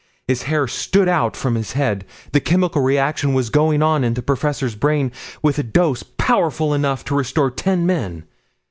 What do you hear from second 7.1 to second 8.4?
restore ten men.